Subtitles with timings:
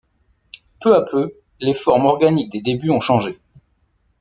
[0.81, 3.39] Peu à peu les formes organiques des débuts ont changé.